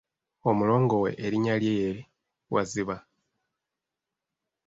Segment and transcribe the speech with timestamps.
[0.49, 1.91] Omulongo we erinnya lye ye
[2.53, 2.97] Waziba.